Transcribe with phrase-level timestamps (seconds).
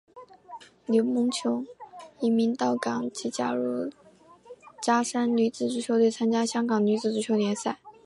[0.87, 1.63] 刘梦琼
[2.21, 3.91] 移民到港即加入
[4.81, 7.77] 加山女子足球队参加香港女子足球联赛。